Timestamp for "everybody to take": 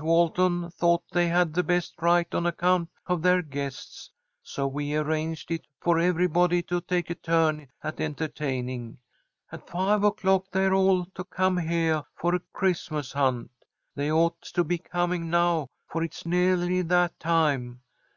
5.98-7.10